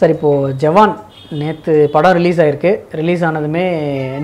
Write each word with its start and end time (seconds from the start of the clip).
Sir 0.00 0.12
இப்போது 0.14 0.54
ஜவான் 0.60 0.92
நேற்று 1.40 1.72
படம் 1.92 2.14
ரிலீஸ் 2.16 2.38
ஆகிருக்கு 2.44 2.70
ரிலீஸ் 3.00 3.20
ஆனதுமே 3.26 3.62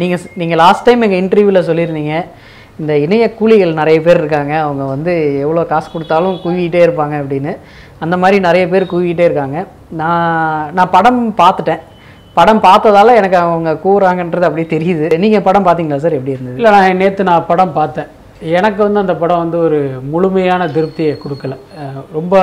நீங்கள் 0.00 0.22
நீங்கள் 0.40 0.58
லாஸ்ட் 0.60 0.82
டைம் 0.86 1.04
எங்கள் 1.06 1.20
இன்டர்வியூவில் 1.22 1.66
சொல்லியிருந்தீங்க 1.68 2.14
இந்த 2.80 2.92
இணைய 3.02 3.26
கூலிகள் 3.38 3.76
நிறைய 3.80 3.98
பேர் 4.06 4.20
இருக்காங்க 4.22 4.54
அவங்க 4.62 4.84
வந்து 4.92 5.12
எவ்வளோ 5.44 5.62
காசு 5.72 5.88
கொடுத்தாலும் 5.92 6.40
குவிக்கிட்டே 6.44 6.80
இருப்பாங்க 6.86 7.14
அப்படின்னு. 7.20 7.52
அந்த 8.06 8.16
மாதிரி 8.22 8.40
நிறைய 8.48 8.64
பேர் 8.72 8.88
குவிக்கிட்டே 8.92 9.28
இருக்காங்க. 9.28 9.60
நான் 10.00 10.72
நான் 10.78 10.92
படம் 10.96 11.22
பார்த்துட்டேன். 11.42 11.84
படம் 12.38 12.64
பார்த்ததால 12.66 13.14
எனக்கு 13.20 13.38
அவங்க 13.44 13.76
கூறாங்கன்றது 13.86 14.48
அப்படியே 14.48 14.68
தெரியுது. 14.74 15.20
நீங்கள் 15.26 15.46
படம் 15.50 15.68
பார்த்தீங்களா 15.68 16.02
சார்? 16.06 16.18
எப்படி 16.18 16.36
இருந்தது? 16.36 16.58
இல்லை 16.62 16.74
நான் 16.76 17.00
நேற்று 17.04 17.28
நான் 17.30 17.48
படம் 17.52 17.76
பார்த்தேன். 17.78 18.10
எனக்கு 18.58 18.82
வந்து 18.86 19.04
அந்த 19.04 19.16
படம் 19.22 19.42
வந்து 19.44 19.60
ஒரு 19.68 19.80
முழுமையான 20.14 20.68
திருப்தியை 20.76 21.14
கொடுக்கல. 21.24 21.56
ரொம்ப 22.18 22.42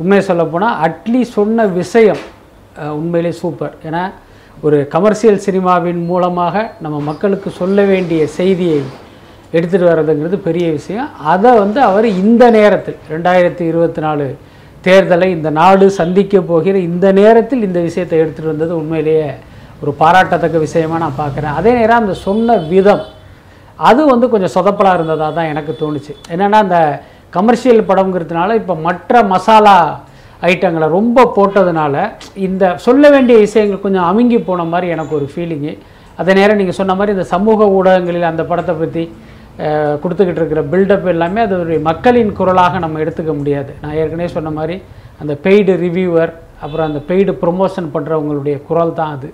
உண்மையை 0.00 0.24
சொல்லப்போனால் 0.30 0.78
அட்லீஸ்ட் 0.86 1.38
சொன்ன 1.40 1.68
விஷயம் 1.82 2.22
உண்மையிலே 3.00 3.32
சூப்பர். 3.42 3.74
ஏன்னா 3.88 4.02
ஒரு 4.66 4.78
கமர்ஷியல் 4.94 5.42
சினிமாவின் 5.46 6.02
மூலமாக 6.10 6.54
நம்ம 6.84 6.96
மக்களுக்கு 7.10 7.48
சொல்ல 7.60 7.78
வேண்டிய 7.92 8.22
செய்தியை 8.38 8.78
எடுத்துகிட்டு 9.56 9.90
வர்றதுங்கிறது 9.90 10.38
பெரிய 10.48 10.66
விஷயம். 10.78 11.08
அதை 11.32 11.50
வந்து 11.62 11.78
அவர் 11.88 12.06
இந்த 12.22 12.44
நேரத்தில் 12.58 12.98
ரெண்டாயிரத்தி 13.14 13.64
இருபத்தி 13.70 14.00
நாலு 14.06 14.26
தேர்தலை 14.86 15.28
இந்த 15.36 15.50
நாடு 15.60 15.86
சந்திக்க 16.00 16.40
போகிற 16.50 16.78
இந்த 16.88 17.06
நேரத்தில் 17.20 17.66
இந்த 17.68 17.80
விஷயத்தை 17.88 18.16
எடுத்துகிட்டு 18.22 18.52
வந்தது 18.54 18.72
உண்மையிலேயே 18.80 19.28
ஒரு 19.82 19.92
பாராட்டத்தக்க 20.00 20.58
விஷயமாக 20.66 21.02
நான் 21.04 21.20
பார்க்குறேன். 21.22 21.54
அதே 21.60 21.72
நேரம் 21.78 22.02
அந்த 22.02 22.14
சொன்ன 22.26 22.56
விதம் 22.72 23.04
அது 23.88 24.02
வந்து 24.12 24.26
கொஞ்சம் 24.32 24.54
சொதப்பலாக 24.56 24.98
இருந்ததாக 24.98 25.32
தான் 25.38 25.50
எனக்கு 25.52 25.72
தோணுச்சு. 25.80 26.12
என்னென்னா 26.34 26.58
அந்த 26.66 26.78
கமர்ஷியல் 27.36 27.88
படம்ங்கிறதுனால 27.88 28.54
இப்போ 28.60 28.74
மற்ற 28.86 29.22
மசாலா 29.32 29.76
ஐட்டங்களை 30.50 30.86
ரொம்ப 30.98 31.24
போட்டதுனால 31.36 31.94
இந்த 32.46 32.64
சொல்ல 32.86 33.10
வேண்டிய 33.14 33.36
விஷயங்கள் 33.44 33.84
கொஞ்சம் 33.84 34.06
அமுங்கி 34.10 34.38
போன 34.48 34.64
மாதிரி 34.72 34.88
எனக்கு 34.94 35.14
ஒரு 35.18 35.26
ஃபீலிங்கு 35.32 35.72
அதே 36.20 36.32
நேரம் 36.38 36.60
நீங்கள் 36.60 36.78
சொன்ன 36.80 36.94
மாதிரி 36.98 37.14
இந்த 37.16 37.26
சமூக 37.34 37.68
ஊடகங்களில் 37.76 38.30
அந்த 38.32 38.42
படத்தை 38.50 38.74
பற்றி 38.82 39.04
கொடுத்துக்கிட்டு 40.02 40.40
இருக்கிற 40.40 40.62
பில்டப் 40.72 41.06
எல்லாமே 41.12 41.40
அது 41.46 41.54
ஒரு 41.62 41.74
மக்களின் 41.88 42.32
குரலாக 42.38 42.78
நம்ம 42.84 43.00
எடுத்துக்க 43.04 43.32
முடியாது. 43.38 43.70
நான் 43.82 43.96
ஏற்கனவே 44.00 44.30
சொன்ன 44.36 44.50
மாதிரி 44.58 44.76
அந்த 45.22 45.34
பெய்டு 45.44 45.74
ரிவ்யூவர் 45.84 46.32
அப்புறம் 46.64 46.86
அந்த 46.88 47.00
பெய்டு 47.10 47.32
ப்ரொமோஷன் 47.42 47.88
பண்ணுறவங்களுடைய 47.94 48.56
குரல் 48.68 48.96
தான் 48.98 49.14
அது. 49.16 49.28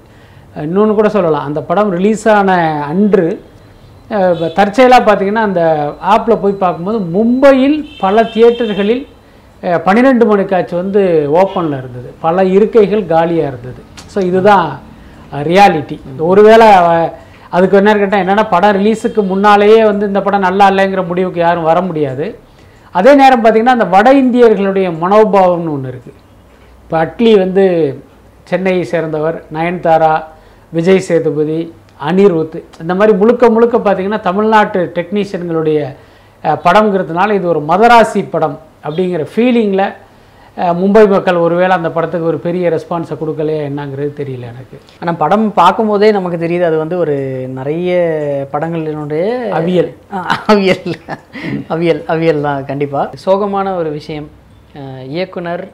இன்னொன்று 0.67 0.95
கூட 0.99 1.09
சொல்லலாம். 1.17 1.49
அந்த 1.49 1.61
படம் 1.71 1.91
ரிலீஸ் 1.97 2.25
ஆன 2.37 2.57
அன்று 2.91 3.27
தற்செயலாக 4.59 5.03
பார்த்தீங்கன்னா 5.07 5.45
அந்த 5.49 5.63
ஆப்பில் 6.15 6.41
போய் 6.43 6.63
பார்க்கும்போது 6.63 6.99
மும்பையில் 7.15 7.77
பல 8.05 8.25
தியேட்டர்களில் 8.35 9.03
பன்னிரெண்டு 9.87 10.25
மணி 10.31 10.45
காட்சி 10.53 10.75
வந்து 10.83 11.03
ஓப்பனில் 11.41 11.77
இருந்தது. 11.81 12.09
பல 12.25 12.45
இருக்கைகள் 12.57 13.05
காலியாக 13.13 13.51
இருந்தது. 13.51 13.81
ஸோ 14.13 14.19
இதுதான் 14.31 14.69
ரியாலிட்டி 15.51 15.97
ஒருவேளை 16.31 16.69
அதுக்கு 17.57 17.77
என்ன 17.81 17.93
கேட்டால் 18.01 18.23
என்னென்னா 18.25 18.45
படம் 18.55 18.77
ரிலீஸுக்கு 18.79 19.23
முன்னாலேயே 19.33 19.81
வந்து 19.91 20.05
இந்த 20.11 20.21
படம் 20.27 20.47
நல்லா 20.47 20.67
இல்லைங்கிற 20.73 21.03
முடிவுக்கு 21.11 21.41
யாரும் 21.45 21.69
வர 21.71 21.79
முடியாது. 21.89 22.27
அதே 22.99 23.13
நேரம் 23.21 23.43
பார்த்திங்கன்னா 23.43 23.77
அந்த 23.79 23.89
வட 23.95 24.09
இந்தியர்களுடைய 24.23 24.87
மனோபாவம்னு 25.03 25.75
ஒன்று 25.77 25.93
இருக்குது 25.93 26.19
இப்போ 26.83 26.97
அட்லி 27.05 27.33
வந்து 27.45 27.65
சென்னையை 28.51 28.83
சேர்ந்தவர் 28.93 29.37
நயன்தாரா 29.57 30.13
விஜய் 30.77 31.07
சேதுபதி 31.09 31.61
அனிருத் 32.09 32.59
இந்த 32.83 32.93
மாதிரி 32.99 33.13
முழுக்க 33.21 33.51
முழுக்க 33.57 33.77
பார்த்தீங்கன்னா 33.79 34.21
தமிழ்நாட்டு 34.29 34.81
டெக்னீஷியன்களுடைய 34.99 35.81
படம்ங்கிறதுனால 36.67 37.35
இது 37.39 37.47
ஒரு 37.55 37.61
மதராசி 37.71 38.23
படம். 38.35 38.57
அப்படிங்கிற 38.87 39.25
ஃபீலிங்கில் 39.35 39.87
மும்பை 40.79 41.03
மக்கள் 41.13 41.37
ஒருவேளை 41.45 41.75
அந்த 41.79 41.91
படத்துக்கு 41.95 42.31
ஒரு 42.31 42.39
பெரிய 42.47 42.71
ரெஸ்பான்ஸை 42.75 43.15
கொடுக்கலையா 43.21 43.61
என்னங்கிறது 43.69 44.11
தெரியல 44.19 44.49
எனக்கு. 44.53 44.77
ஆனால் 45.03 45.19
படம் 45.23 45.47
பார்க்கும்போதே 45.61 46.09
நமக்கு 46.17 46.39
தெரியுது 46.43 46.65
அது 46.69 46.77
வந்து 46.83 46.97
ஒரு 47.05 47.15
நிறைய 47.59 47.93
படங்களினுடைய 48.55 49.25
அவியல். 49.61 49.91
அவியல். 50.53 50.93
அவியல் 51.75 52.03
அவியல் 52.15 52.45
தான் 52.49 52.67
கண்டிப்பாக 52.71 53.23
சோகமான 53.25 53.75
ஒரு 53.81 53.93
விஷயம். 53.99 54.29
இயக்குனர் 55.15 55.65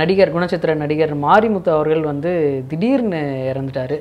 நடிகர் 0.00 0.34
குணச்சித்திர 0.34 0.76
நடிகர் 0.82 1.14
மாரிமுத்து 1.26 1.70
அவர்கள் 1.76 2.04
வந்து 2.10 2.32
திடீர்னு 2.70 3.22
இறந்துட்டார். 3.52 3.96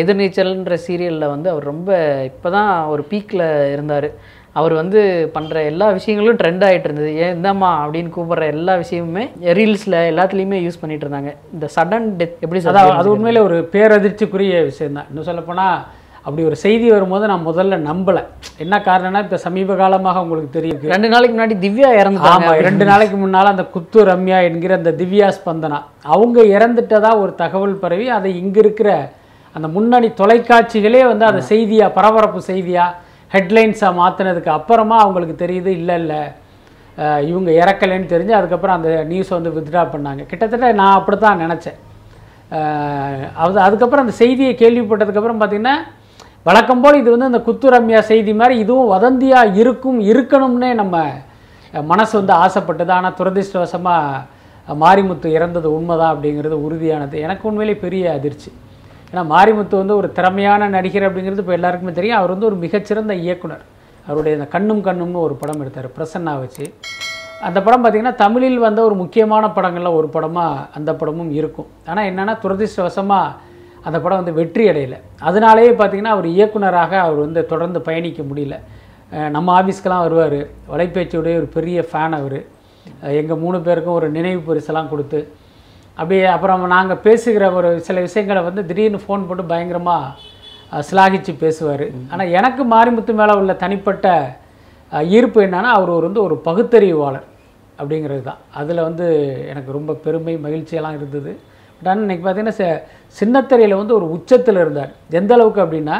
எதிர்நீச்சல்ன்ற 0.00 0.76
சீரியலில் 0.84 1.32
வந்து 1.34 1.48
அவர் 1.52 1.70
ரொம்ப 1.72 1.90
இப்போ 2.30 2.48
தான் 2.56 2.70
ஒரு 2.92 3.02
பீக்கில் 3.10 3.46
இருந்தார். 3.74 4.08
அவர் 4.58 4.72
வந்து 4.80 5.00
பண்ணுற 5.34 5.56
எல்லா 5.68 5.86
விஷயங்களும் 5.98 6.38
ட்ரெண்ட் 6.40 6.64
ஆகிட்டு 6.66 6.88
இருந்தது. 6.88 7.10
ஏன் 7.22 7.32
இந்தாம்மா? 7.36 7.70
அப்படின்னு 7.82 8.10
கூப்பிட்ற 8.16 8.46
எல்லா 8.54 8.72
விஷயமுமே 8.82 9.24
ரீல்ஸில் 9.58 9.96
எல்லாத்துலேயுமே 10.10 10.58
யூஸ் 10.64 10.80
பண்ணிட்டு 10.80 11.04
இருந்தாங்க. 11.06 11.30
இந்த 11.54 11.68
சடன் 11.76 12.08
டெத் 12.18 12.36
எப்படி 12.44 12.60
அதான் 12.70 13.00
அது 13.00 13.12
உண்மையிலே 13.14 13.42
ஒரு 13.48 13.58
பேரதிர்ச்சிக்குரிய 13.74 14.62
விஷயம்தான். 14.70 15.08
இன்னும் 15.10 15.28
சொல்லப்போனால் 15.28 15.76
அப்படி 16.26 16.42
ஒரு 16.48 16.56
செய்தி 16.64 16.86
வரும்போது 16.94 17.24
நான் 17.30 17.46
முதல்ல 17.48 17.76
நம்பலை. 17.86 18.20
என்ன 18.64 18.74
காரணம்னா 18.88 19.22
இப்போ 19.24 19.38
சமீப 19.44 19.76
காலமாக 19.80 20.20
உங்களுக்கு 20.24 20.50
தெரியும் 20.56 20.84
ரெண்டு 20.94 21.08
நாளைக்கு 21.14 21.34
முன்னாடி 21.36 21.56
திவ்யா 21.64 21.88
இறந்துட்டாங்க. 22.00 22.44
ஆமா 22.48 22.52
ரெண்டு 22.68 22.84
நாளைக்கு 22.90 23.16
முன்னால் 23.22 23.52
அந்த 23.52 23.64
குத்து 23.76 24.04
ரம்யா 24.10 24.38
என்கிற 24.48 24.74
அந்த 24.80 24.92
திவ்யா 25.00 25.30
ஸ்பந்தனா 25.38 25.78
அவங்க 26.14 26.44
இறந்துட்டதா 26.56 27.10
ஒரு 27.22 27.34
தகவல் 27.42 27.74
பரவி 27.84 28.06
அதை 28.18 28.32
இங்க 28.42 28.58
இருக்கிற 28.64 28.90
அந்த 29.54 29.68
முன்னணி 29.76 30.10
தொலைக்காட்சிகளே 30.20 31.02
வந்து 31.12 31.26
அதை 31.30 31.40
செய்தியா 31.52 31.88
பரபரப்பு 31.96 32.42
செய்தியா 32.50 32.84
ஹெட்லைன்ஸாக 33.34 33.98
மாற்றினதுக்கு 34.00 34.50
அப்புறமா 34.58 34.96
அவங்களுக்கு 35.04 35.36
தெரியுது 35.44 35.70
இல்லை 35.80 35.96
இல்லை 36.02 36.20
இவங்க 37.30 37.50
இறக்கலைன்னு 37.62 38.12
தெரிஞ்சு 38.12 38.34
அதுக்கப்புறம் 38.38 38.76
அந்த 38.78 38.90
நியூஸை 39.10 39.32
வந்து 39.38 39.52
வித்ட்ரா 39.56 39.82
பண்ணாங்க. 39.94 40.22
கிட்டத்தட்ட 40.30 40.68
நான் 40.80 40.98
அப்படி 40.98 41.16
தான் 41.18 41.42
நினச்சேன் 41.44 41.78
அது 43.42 43.60
அதுக்கப்புறம் 43.66 44.04
அந்த 44.04 44.14
செய்தியை 44.22 44.52
கேள்விப்பட்டதுக்கப்புறம் 44.62 45.40
பார்த்தீங்கன்னா 45.42 45.76
வழக்கம் 46.48 46.82
போல் 46.82 46.98
இது 47.00 47.08
வந்து 47.14 47.28
அந்த 47.30 47.40
குத்து 47.46 47.66
ரம்யா 47.74 48.00
செய்தி 48.10 48.32
மாதிரி 48.40 48.54
இதுவும் 48.64 48.92
வதந்தியாக 48.94 49.54
இருக்கும் 49.62 50.00
இருக்கணும்னே 50.12 50.70
நம்ம 50.80 50.96
மனசு 51.90 52.14
வந்து 52.20 52.34
ஆசைப்பட்டது. 52.44 52.92
ஆனால் 52.96 53.16
துரதிர்ஷ்டவசமாக 53.18 54.78
மாரிமுத்து 54.82 55.28
இறந்தது 55.36 55.68
உண்மைதான் 55.76 56.12
அப்படிங்கிறது 56.14 56.56
உறுதியானது. 56.66 57.16
எனக்கு 57.26 57.46
உண்மையிலே 57.50 57.76
பெரிய 57.84 58.04
அதிர்ச்சி. 58.18 58.50
ஏன்னா 59.12 59.22
மாரிமுத்து 59.34 59.76
வந்து 59.82 59.94
ஒரு 60.00 60.08
திறமையான 60.18 60.68
நடிகர் 60.74 61.06
அப்படிங்கிறது 61.08 61.42
இப்போ 61.44 61.54
எல்லாருக்குமே 61.58 61.92
தெரியும். 61.98 62.18
அவர் 62.20 62.32
வந்து 62.34 62.48
ஒரு 62.50 62.58
மிகச்சிறந்த 62.64 63.14
இயக்குனர். 63.24 63.64
அவருடைய 64.06 64.32
இந்த 64.38 64.46
கண்ணும் 64.54 64.82
கண்ணும்னு 64.86 65.18
ஒரு 65.26 65.34
படம் 65.40 65.62
எடுத்தார் 65.64 65.88
பிரசன்னா 65.96 66.34
வச்சு. 66.42 66.66
அந்த 67.48 67.58
படம் 67.66 67.82
பார்த்திங்கன்னா 67.82 68.14
தமிழில் 68.24 68.58
வந்த 68.66 68.80
ஒரு 68.88 68.96
முக்கியமான 69.02 69.44
படங்களில் 69.56 69.96
ஒரு 69.98 70.08
படமாக 70.14 70.64
அந்த 70.78 70.90
படமும் 71.00 71.32
இருக்கும். 71.38 71.68
ஆனால் 71.90 72.08
என்னென்னா 72.10 72.34
துரதிருஷ்டவசமாக 72.44 73.50
அந்த 73.86 73.98
படம் 74.02 74.20
வந்து 74.20 74.34
வெற்றி 74.40 74.64
அடையலை. 74.70 74.98
அதனாலேயே 75.28 75.72
பார்த்திங்கன்னா 75.78 76.14
அவர் 76.16 76.28
இயக்குனராக 76.34 76.92
அவர் 77.06 77.20
வந்து 77.26 77.40
தொடர்ந்து 77.52 77.80
பயணிக்க 77.88 78.22
முடியல. 78.30 78.56
நம்ம 79.36 79.48
ஆஃபீஸ்க்கெலாம் 79.60 80.04
வருவார். 80.06 80.40
வலைபேச்சியுடைய 80.72 81.34
ஒரு 81.42 81.48
பெரிய 81.56 81.78
ஃபேன் 81.88 82.14
அவர். 82.20 82.38
எங்கள் 83.20 83.40
மூணு 83.44 83.58
பேருக்கும் 83.66 83.98
ஒரு 84.00 84.08
நினைவு 84.16 84.40
பரிசெல்லாம் 84.48 84.90
கொடுத்து 84.92 85.20
அப்படியே 85.98 86.26
அப்புறம் 86.34 86.62
நாங்கள் 86.74 87.02
பேசுகிற 87.06 87.46
ஒரு 87.58 87.70
சில 87.86 88.00
விஷயங்களை 88.06 88.42
வந்து 88.48 88.62
திடீர்னு 88.68 89.00
ஃபோன் 89.04 89.26
போட்டு 89.28 89.44
பயங்கரமாக 89.52 90.82
சிலாகிச்சு 90.88 91.32
பேசுவார். 91.44 91.86
ஆனால் 92.12 92.32
எனக்கு 92.38 92.62
மாரிமுத்து 92.74 93.12
மேலே 93.20 93.32
உள்ள 93.40 93.52
தனிப்பட்ட 93.64 94.06
ஈர்ப்பு 95.16 95.40
என்னன்னா 95.46 95.70
அவர் 95.78 95.90
ஒரு 95.96 96.04
வந்து 96.08 96.24
ஒரு 96.26 96.36
பகுத்தறிவாளர் 96.46 97.26
அப்படிங்கிறது 97.80 98.22
தான் 98.28 98.40
அதில் 98.60 98.86
வந்து 98.88 99.06
எனக்கு 99.52 99.70
ரொம்ப 99.76 99.92
பெருமை 100.04 100.34
மகிழ்ச்சியெல்லாம் 100.46 100.96
இருந்தது. 100.98 101.32
பட் 101.76 101.88
ஆனால் 101.90 102.02
இன்றைக்கி 102.04 102.24
பார்த்தீங்கன்னா 102.24 102.72
சின்னத்திரையில் 103.20 103.80
வந்து 103.80 103.94
ஒரு 103.98 104.08
உச்சத்தில் 104.16 104.60
இருந்தார். 104.62 104.92
எந்த 105.20 105.32
அளவுக்கு 105.36 105.62
அப்படின்னா 105.64 105.96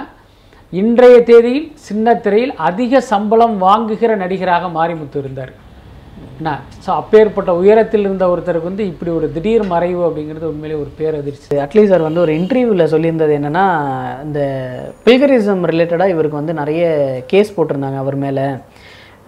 இன்றைய 0.81 1.17
தேதியில் 1.31 1.67
சின்னத்திரையில் 1.89 2.53
அதிக 2.69 3.01
சம்பளம் 3.13 3.57
வாங்குகிற 3.65 4.13
நடிகராக 4.23 4.69
மாரிமுத்து 4.77 5.19
இருந்தார். 5.23 5.53
என்ன 6.43 6.53
ஸோ 6.85 6.91
அப்பேற்பட்ட 7.01 7.51
உயரத்தில் 7.63 8.07
இருந்த 8.07 8.25
ஒருத்தருக்கு 8.33 8.71
வந்து 8.71 8.85
இப்படி 8.93 9.11
ஒரு 9.19 9.27
திடீர் 9.35 9.65
மறைவு 9.73 10.01
அப்படிங்கிறது 10.07 10.47
உண்மையிலே 10.53 10.77
ஒரு 10.83 10.91
பேரதிர்ச்சி. 11.01 11.49
அட்லீஸ்ட் 11.65 11.93
சார் 11.93 12.07
வந்து 12.07 12.23
ஒரு 12.25 12.33
இன்டர்வியூவில் 12.41 12.91
சொல்லியிருந்தது 12.95 13.33
என்னென்னா 13.39 13.65
இந்த 14.27 14.41
பில்கரிசம் 15.05 15.63
ரிலேட்டடாக 15.73 16.15
இவருக்கு 16.15 16.41
வந்து 16.41 16.55
நிறைய 16.63 16.83
கேஸ் 17.33 17.55
போட்டிருந்தாங்க 17.57 18.01
அவர் 18.05 18.17
மேலே. 18.25 18.47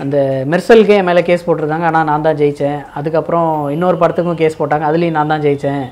அந்த 0.02 0.16
மெர்சலுக்கே 0.52 0.96
என் 1.00 1.08
மேலே 1.08 1.22
கேஸ் 1.28 1.46
போட்டிருந்தாங்க 1.46 1.86
ஆனால் 1.90 2.08
நான் 2.10 2.26
தான் 2.26 2.38
ஜெயித்தேன் 2.40 2.80
அதுக்கப்புறம் 2.98 3.50
இன்னொரு 3.74 3.96
படத்துக்கும் 4.00 4.40
கேஸ் 4.40 4.60
போட்டாங்க 4.60 4.86
அதுலேயும் 4.90 5.18
நான் 5.18 5.32
தான் 5.32 5.44
ஜெயித்தேன் 5.46 5.84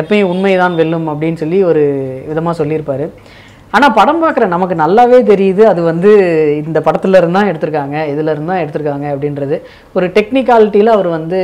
எப்பயும் 0.00 0.30
உண்மைதான் 0.32 0.78
வெல்லும் 0.80 1.06
அப்படின்னு 1.12 1.40
சொல்லி 1.42 1.58
ஒரு 1.70 1.82
விதமாக 2.30 2.54
சொல்லியிருப்பார். 2.60 3.04
ஆனால் 3.76 3.94
படம் 3.98 4.20
பார்க்குற 4.22 4.46
நமக்கு 4.54 4.74
நல்லாவே 4.82 5.18
தெரியுது. 5.30 5.62
அது 5.72 5.80
வந்து 5.90 6.10
இந்த 6.62 6.78
படத்துல 6.86 7.18
இருந்து 7.20 7.38
தான் 7.38 7.50
எடுத்திருக்காங்க 7.50 7.96
இதில் 8.12 8.32
இருந்து 8.32 8.52
தான் 8.52 8.62
எடுத்திருக்காங்க 8.64 9.06
அப்படின்றது. 9.14 9.56
ஒரு 9.96 10.06
டெக்னிக்காலிட்டியில் 10.16 10.94
அவர் 10.96 11.08
வந்து 11.16 11.38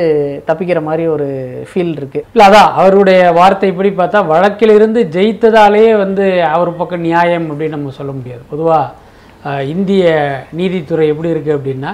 தப்பிக்கிற 0.48 0.80
மாதிரி 0.88 1.06
ஒரு 1.14 1.28
ஃபீல் 1.70 1.94
இருக்குது 2.00 2.26
இல்லை 2.32 2.44
அதான் 2.48 2.70
அவருடைய 2.80 3.22
வார்த்தை 3.38 3.70
இப்படி 3.72 3.92
பார்த்தா 4.02 4.20
வழக்கிலிருந்து 4.34 5.02
ஜெயித்ததாலேயே 5.16 5.94
வந்து 6.04 6.26
அவர் 6.54 6.78
பக்கம் 6.82 7.06
நியாயம் 7.08 7.48
அப்படின்னு 7.50 7.76
நம்ம 7.78 7.96
சொல்ல 7.98 8.12
முடியாது. 8.18 8.44
பொதுவாக 8.52 9.58
இந்திய 9.74 10.06
நீதித்துறை 10.60 11.04
எப்படி 11.12 11.34
இருக்குது 11.34 11.58
அப்படின்னா 11.58 11.92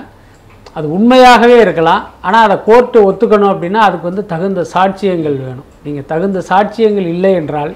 அது 0.79 0.87
உண்மையாகவே 0.97 1.57
இருக்கலாம். 1.65 2.03
ஆனால் 2.27 2.45
அதை 2.47 2.57
கோர்ட்டு 2.69 3.05
ஒத்துக்கணும் 3.09 3.53
அப்படின்னா 3.53 3.81
அதுக்கு 3.89 4.11
வந்து 4.11 4.25
தகுந்த 4.33 4.63
சாட்சியங்கள் 4.73 5.37
வேணும். 5.45 5.69
நீங்கள் 5.85 6.09
தகுந்த 6.13 6.41
சாட்சியங்கள் 6.49 7.07
இல்லை 7.15 7.31
என்றால் 7.41 7.73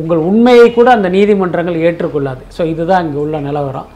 உங்கள் 0.00 0.20
உண்மையை 0.28 0.66
கூட 0.78 0.88
அந்த 0.96 1.08
நீதிமன்றங்கள் 1.16 1.82
ஏற்றுக்கொள்ளாது. 1.86 2.42
ஸோ 2.56 2.62
இதுதான் 2.72 3.04
இங்கே 3.06 3.20
உள்ள 3.24 3.38
நிலவரம். 3.48 3.88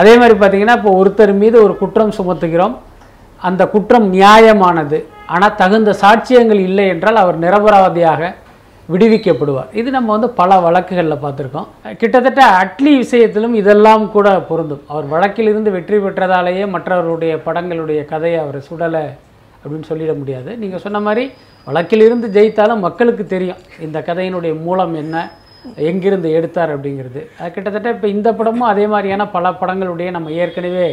அதே 0.00 0.12
மாதிரி 0.20 0.34
பார்த்தீங்கன்னா 0.38 0.76
இப்போ 0.80 0.92
ஒருத்தர் 1.00 1.32
மீது 1.42 1.56
ஒரு 1.64 1.74
குற்றம் 1.80 2.14
சுமத்துகிறோம். 2.18 2.76
அந்த 3.48 3.62
குற்றம் 3.74 4.06
நியாயமானது. 4.16 4.98
ஆனால் 5.34 5.58
தகுந்த 5.60 5.90
சாட்சியங்கள் 6.00 6.62
இல்லை 6.68 6.86
என்றால் 6.94 7.22
அவர் 7.24 7.38
நிரபராதியாக 7.44 8.32
விடுவிக்கப்படுவார். 8.88 9.68
இது 9.80 9.88
நம்ம 9.96 10.08
வந்து 10.14 10.28
பல 10.40 10.56
வழக்குகளில் 10.64 11.22
பார்த்துருக்கோம். 11.22 11.68
கிட்டத்தட்ட 12.00 12.42
அட்லி 12.62 12.92
விஷயத்திலும் 13.02 13.54
இதெல்லாம் 13.60 14.04
கூட 14.16 14.28
பொருந்தும். 14.48 14.82
அவர் 14.92 15.06
வழக்கிலிருந்து 15.12 15.70
வெற்றி 15.76 15.98
பெற்றதாலேயே 16.04 16.64
மற்றவர்களுடைய 16.74 17.34
படங்களுடைய 17.46 18.00
கதையை 18.12 18.40
அவர் 18.44 18.66
சுடலை 18.68 19.04
அப்படின்னு 19.64 19.88
சொல்லிட 19.90 20.12
முடியாது. 20.20 20.50
நீங்கள் 20.62 20.82
சொன்ன 20.84 21.00
மாதிரி 21.06 21.24
வழக்கிலிருந்து 21.66 22.28
ஜெயித்தாலும் 22.36 22.84
மக்களுக்கு 22.86 23.24
தெரியும் 23.34 23.60
இந்த 23.86 23.98
கதையினுடைய 24.08 24.54
மூலம் 24.66 24.94
என்ன 25.02 25.16
எங்கிருந்து 25.90 26.28
எடுத்தார் 26.38 26.72
அப்படிங்கிறது. 26.76 27.20
அது 27.40 27.52
கிட்டத்தட்ட 27.52 27.94
இப்போ 27.96 28.08
இந்த 28.16 28.28
படமும் 28.38 28.70
அதே 28.72 28.86
மாதிரியான 28.94 29.26
பல 29.36 29.52
படங்களுடைய 29.60 30.08
நம்ம 30.16 30.32
ஏற்கனவே 30.44 30.88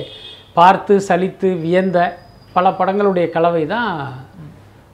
பார்த்து 0.59 0.93
சலித்து 1.07 1.49
வியந்த 1.63 1.99
பல 2.55 2.69
படங்களுடைய 2.79 3.25
கலவை 3.35 3.63
தான் 3.73 3.89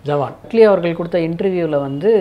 ஜவான். 0.05 0.35
அட்லி 0.45 0.61
அவர்கள் 0.69 0.97
கொடுத்த 0.97 1.17
இன்டர்வியூவில் 1.27 1.83
வந்து 1.85 2.11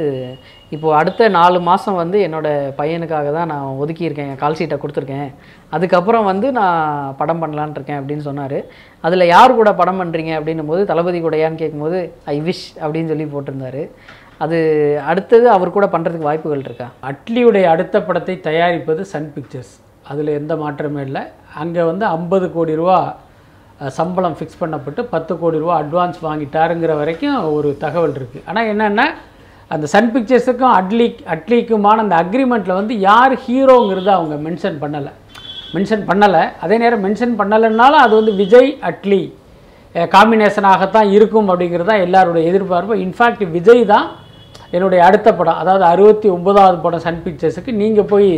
இப்போ 0.75 0.88
அடுத்த 1.00 1.28
நாலு 1.37 1.58
மாதம் 1.69 1.99
வந்து 2.00 2.19
என்னோடய 2.26 2.73
பையனுக்காக 2.78 3.28
தான் 3.37 3.50
நான் 3.52 3.78
ஒதுக்கியிருக்கேன் 3.82 4.32
கால் 4.43 4.56
ஷீட்டை 4.58 4.76
கொடுத்துருக்கேன். 4.82 5.31
அதுக்கப்புறம் 5.76 6.28
வந்து 6.31 6.49
நான் 6.58 7.14
படம் 7.20 7.43
பண்ணலான் 7.43 7.75
இருக்கேன் 7.76 8.00
அப்படின்னு 8.00 8.26
சொன்னார். 8.28 8.58
அதில் 9.06 9.31
யார் 9.34 9.58
கூட 9.61 9.73
படம் 9.81 10.00
பண்ணுறீங்க 10.02 10.32
அப்படின்னும் 10.38 10.70
போது 10.73 10.84
தளபதி 10.90 11.20
கூடயான்னு 11.26 11.62
கேட்கும்போது 11.62 12.00
ஐ 12.34 12.37
விஷ் 12.49 12.67
அப்படின்னு 12.82 13.12
சொல்லி 13.12 13.26
போட்டிருந்தார். 13.34 13.82
அது 14.44 14.58
அடுத்தது 15.11 15.46
அவர் 15.56 15.76
கூட 15.76 15.87
பண்ணுறதுக்கு 15.93 16.29
வாய்ப்புகள் 16.31 16.64
இருக்கா? 16.67 16.88
அட்லியுடைய 17.11 17.67
அடுத்த 17.75 18.02
படத்தை 18.08 18.34
தயாரிப்பது 18.49 19.05
சன் 19.12 19.31
பிக்சர்ஸ். 19.37 19.75
அதில் 20.11 20.37
எந்த 20.40 20.52
மாற்றமே 20.64 21.05
இல்லை. 21.08 21.22
அங்கே 21.62 21.84
வந்து 21.90 22.05
ஐம்பது 22.17 22.49
கோடி 22.56 22.75
ரூபா 22.81 22.99
சம்பளம் 23.99 24.37
ஃபிக்ஸ் 24.37 24.61
பண்ணப்பட்டு 24.61 25.00
பத்து 25.14 25.32
கோடி 25.40 25.56
ரூபா 25.62 25.75
அட்வான்ஸ் 25.82 26.19
வாங்கிட்டாருங்கிற 26.26 26.93
வரைக்கும் 27.00 27.38
ஒரு 27.56 27.70
தகவல் 27.84 28.17
இருக்குது 28.19 28.44
ஆனால் 28.50 28.69
என்னென்னா 28.73 29.06
அந்த 29.70 29.87
சன் 29.93 30.11
பிக்சர்ஸுக்கும் 30.14 30.75
அட்லி 30.78 31.06
அட்லிக்குமான 31.34 32.02
அந்த 32.05 32.17
அக்ரிமெண்ட்டில் 32.25 32.78
வந்து 32.81 32.94
யார் 33.08 33.34
ஹீரோங்கிறத 33.44 34.11
அவங்க 34.19 34.37
மென்ஷன் 34.46 34.76
பண்ணலை. 34.82 35.12
மென்ஷன் 35.75 36.05
பண்ணலை. 36.11 36.43
அதே 36.64 36.76
நேரம் 36.82 37.02
மென்ஷன் 37.06 37.34
பண்ணலைன்னாலும் 37.40 38.02
அது 38.05 38.14
வந்து 38.20 38.34
விஜய் 38.43 38.70
அட்லி 38.90 39.23
காம்பினேஷனாகத்தான் 40.14 41.11
இருக்கும் 41.17 41.49
அப்படிங்கிறது 41.50 41.90
தான் 41.90 42.05
எல்லாருடைய 42.06 42.44
எதிர்பார்ப்பு. 42.50 42.96
இன்ஃபேக்ட் 43.06 43.44
விஜய் 43.56 43.82
தான் 43.94 44.06
என்னுடைய 44.76 45.00
அடுத்த 45.08 45.29
படம் 45.38 45.61
அதாவது 45.62 45.84
அறுபத்தி 45.93 46.29
ஒன்பதாவது 46.37 46.79
படம் 46.84 47.05
சன் 47.06 47.22
பிக்சர்ஸுக்கு 47.26 47.72
நீங்கள் 47.82 48.11
போய் 48.12 48.31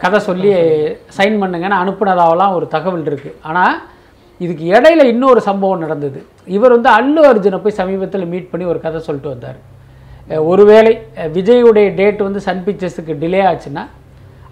கதை 0.00 0.18
சொல்லி 0.20 0.50
சைன் 1.16 1.38
பண்ணுங்கன்னு 1.42 1.80
அனுப்புனதாவெல்லாம் 1.80 2.54
ஒரு 2.54 2.66
தகவல் 2.74 3.06
இருக்குது 3.06 3.36
ஆனால் 3.44 3.76
இதுக்கு 4.40 4.64
இடையில 4.72 5.02
இன்னொரு 5.12 5.40
சம்பவம் 5.46 5.82
நடந்தது. 5.84 6.18
இவர் 6.48 6.74
வந்து 6.74 6.90
அல்லு 6.96 7.20
அர்ஜுனை 7.28 7.58
போய் 7.58 7.78
சமீபத்தில் 7.78 8.30
மீட் 8.32 8.50
பண்ணி 8.50 8.64
ஒரு 8.66 8.80
கதை 8.80 9.00
சொல்லிட்டு 9.06 9.32
வந்தார். 9.32 9.58
ஒருவேளை 10.48 10.92
அஹ், 11.16 11.30
விஜயுடைய 11.34 11.88
டேட் 11.96 12.20
வந்து 12.22 12.40
சன் 12.46 12.62
பிக்சர்ஸுக்கு 12.66 13.14
டிலே 13.20 13.40
ஆச்சுன்னா 13.46 13.84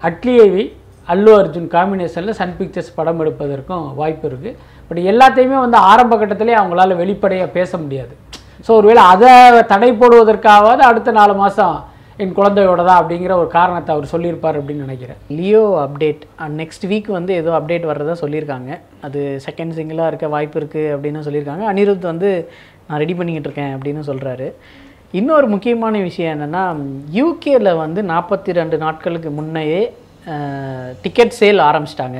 அட்லியேவி 0.01 0.63
அல்லு 1.07 1.31
அர்ஜுன் 1.37 1.69
காம்பினேஷனில் 1.73 2.37
சன் 2.39 2.55
பிக்சர்ஸ் 2.57 2.95
படம் 2.95 3.21
எடுப்பதற்கும் 3.23 3.85
வாய்ப்பு 3.95 4.25
இருக்குது 4.29 4.55
பட் 4.91 5.01
எல்லாத்தையுமே 5.11 5.57
வந்து 5.61 5.77
ஆரம்ப 5.89 6.15
கட்டத்திலே 6.17 6.55
அவங்களால 6.59 6.95
வெளிப்படையாக 6.95 7.49
பேச 7.51 7.71
முடியாது. 7.77 8.13
ஸோ 8.65 8.71
ஒருவேளை 8.73 9.03
அதை 9.11 9.31
தடை 9.71 9.89
போடுவதற்காவது 9.95 10.81
அடுத்த 10.83 11.09
நாலு 11.13 11.33
மாதம் 11.35 11.77
என் 12.23 12.35
குழந்தையோட 12.37 12.81
தான் 12.87 12.99
அப்படிங்கிற 12.99 13.33
ஒரு 13.41 13.49
காரணத்தை 13.55 13.89
அவர் 13.95 14.11
சொல்லியிருப்பார் 14.11 14.57
அப்படின்னு 14.59 14.85
நினைக்கிறேன். 14.85 15.19
லியோ 15.39 15.63
அப்டேட் 15.83 16.23
நெக்ஸ்ட் 16.61 16.85
வீக் 16.91 17.09
வந்து 17.17 17.31
ஏதோ 17.41 17.51
அப்டேட் 17.57 17.85
வர்றதா 17.89 18.15
சொல்லியிருக்காங்க. 18.21 18.69
அது 19.07 19.19
செகண்ட் 19.45 19.75
சிங்கிளாக 19.77 20.11
இருக்க 20.11 20.27
வாய்ப்பு 20.35 20.57
இருக்குது 20.61 20.93
அப்படின்னு 20.95 21.21
சொல்லியிருக்காங்க. 21.27 21.65
அனிருத் 21.71 22.09
வந்து 22.11 22.31
நான் 22.87 23.01
ரெடி 23.03 23.15
பண்ணிக்கிட்டு 23.19 23.49
இருக்கேன் 23.49 23.75
அப்படின்னு 23.75 24.03
சொல்கிறாரு 24.09 24.47
இன்னொரு 25.19 25.47
முக்கியமான 25.53 26.01
விஷயம் 26.07 26.33
என்னென்னா 26.35 26.63
யூகேல 27.19 27.75
வந்து 27.83 27.99
நாற்பத்தி 28.13 28.57
ரெண்டு 28.61 28.77
நாட்களுக்கு 28.85 29.29
முன்னையே 29.37 29.79
டிக்கெட் 31.05 31.37
சேல் 31.41 31.65
ஆரம்பிச்சிட்டாங்க. 31.69 32.19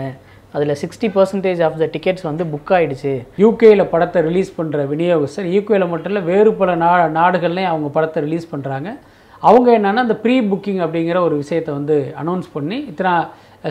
அதில் 0.56 0.78
sixty 0.82 1.08
percentage 1.18 1.62
of 1.66 1.82
the 1.82 1.90
tickets 1.98 2.30
வந்து 2.32 2.44
புக் 2.54 2.72
ஆயிடுச்சு. 2.78 3.12
யூகேயில் 3.44 3.90
படத்தை 3.94 4.20
ரிலீஸ் 4.30 4.58
பண்ணுற 4.62 4.88
விநியோகஸ்தர் 4.96 5.54
யூகேயில் 5.58 5.92
மட்டும் 5.94 6.14
இல்லை 6.14 6.26
வேறு 6.32 6.52
பல 6.62 6.76
நா 6.86 6.92
நாடுகள்லையும் 7.22 7.74
அவங்க 7.74 7.90
படத்தை 8.00 8.22
ரிலீஸ் 8.28 8.52
பண்ணுறாங்க 8.54 8.92
அவங்க 9.48 9.68
என்னென்னா 9.78 10.04
அந்த 10.06 10.18
ப்ரீ 10.24 10.36
புக்கிங் 10.52 10.82
அப்படிங்கிற 10.86 11.18
ஒரு 11.28 11.36
விஷயத்தை 11.42 11.72
வந்து 11.80 11.98
அனௌன்ஸ் 12.22 12.48
பண்ணி 12.56 12.78
இத்தனை 12.92 13.14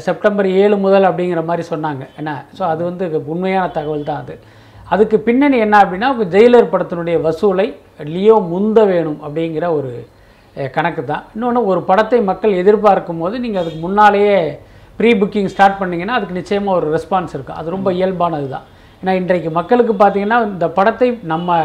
செப்டம்பர் 0.07 0.49
ஏழு 0.63 0.77
முதல் 0.85 1.09
அப்படிங்கிற 1.09 1.41
மாதிரி 1.49 1.65
சொன்னாங்க. 1.73 2.03
என்ன? 2.21 2.31
ஸோ 2.59 2.63
அது 2.73 2.83
வந்து 2.89 3.05
உண்மையான 3.33 3.67
தகவல் 3.79 4.09
தான் 4.11 4.23
அது. 4.25 4.35
அதுக்கு 4.95 5.17
பின்னணி 5.27 5.57
என்ன 5.67 5.77
அப்படின்னா 5.85 6.09
ஜெயிலர் 6.35 6.73
படத்தினுடைய 6.73 7.17
வசூலை 7.27 7.67
லியோ 8.15 8.37
முந்த 8.53 8.79
வேணும் 8.93 9.21
அப்படிங்கிற 9.27 9.67
ஒரு 9.79 9.93
கணக்கு 10.77 11.03
தான். 11.13 11.25
இன்னொன்று 11.35 11.61
ஒரு 11.71 11.81
படத்தை 11.89 12.19
மக்கள் 12.31 12.59
எதிர்பார்க்கும் 12.61 13.23
போது 13.23 13.37
நீங்கள் 13.45 13.63
அதுக்கு 13.63 13.81
முன்னாலேயே 13.87 14.37
ப்ரீ 14.99 15.11
புக்கிங் 15.21 15.51
ஸ்டார்ட் 15.55 15.81
பண்ணீங்கன்னா 15.81 16.17
அதுக்கு 16.19 16.39
நிச்சயமாக 16.41 16.79
ஒரு 16.81 16.87
ரெஸ்பான்ஸ் 16.97 17.35
இருக்கும். 17.37 17.59
அது 17.61 17.75
ரொம்ப 17.77 17.89
இயல்பானது 17.99 18.49
தான். 18.55 18.67
ஏன்னா 19.01 19.15
இன்றைக்கு 19.21 19.51
மக்களுக்கு 19.59 19.95
பார்த்தீங்கன்னா 20.03 20.39
இந்த 20.53 20.69
படத்தை 20.79 21.09
நம்ம 21.33 21.59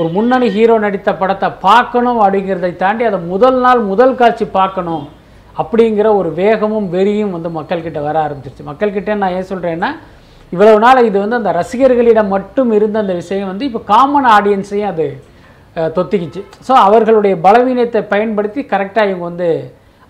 ஒரு 0.00 0.08
முன்னணி 0.14 0.46
ஹீரோ 0.54 0.76
நடித்த 0.84 1.10
படத்தை 1.18 1.48
பார்க்கணும் 1.66 2.20
அப்படிங்கிறதை 2.22 2.70
தாண்டி 2.80 3.02
அதை 3.08 3.18
முதல் 3.32 3.58
நாள் 3.64 3.80
முதல் 3.90 4.16
காட்சி 4.20 4.46
பார்க்கணும் 4.56 5.04
அப்படிங்கிற 5.62 6.08
ஒரு 6.20 6.30
வேகமும் 6.40 6.86
வெறியும் 6.94 7.34
வந்து 7.36 7.50
மக்கள்கிட்ட 7.58 8.00
வர 8.06 8.16
ஆரம்பிச்சிருச்சு. 8.24 8.64
மக்கள்கிட்ட 8.70 9.14
நான் 9.20 9.36
ஏன் 9.38 9.50
சொல்கிறேன்னா 9.52 9.90
இவ்வளவு 10.54 10.80
நாள் 10.84 11.06
இது 11.10 11.16
வந்து 11.24 11.38
அந்த 11.40 11.52
ரசிகர்களிடம் 11.60 12.32
மட்டும் 12.36 12.72
இருந்த 12.78 12.98
அந்த 13.04 13.14
விஷயம் 13.20 13.50
வந்து 13.52 13.68
இப்போ 13.68 13.82
காமன் 13.92 14.28
ஆடியன்ஸையும் 14.34 14.90
அது 14.92 15.06
தொத்திக்கிச்சு. 15.96 16.42
ஸோ 16.66 16.72
அவர்களுடைய 16.86 17.36
பலவீனத்தை 17.46 18.02
பயன்படுத்தி 18.14 18.60
கரெக்டாக 18.74 19.10
இவங்க 19.10 19.26
வந்து 19.30 19.48